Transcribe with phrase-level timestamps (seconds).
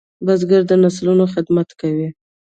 [0.25, 2.07] بزګر د نسلونو خدمت کوي